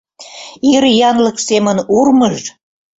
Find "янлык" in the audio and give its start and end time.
1.09-1.37